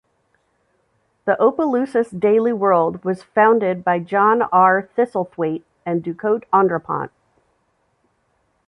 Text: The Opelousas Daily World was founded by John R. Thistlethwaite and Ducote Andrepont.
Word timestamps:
The 1.25 1.39
Opelousas 1.39 2.09
Daily 2.09 2.53
World 2.53 3.05
was 3.05 3.21
founded 3.21 3.83
by 3.83 3.99
John 3.99 4.41
R. 4.51 4.89
Thistlethwaite 4.97 5.61
and 5.85 6.03
Ducote 6.03 6.45
Andrepont. 6.51 7.11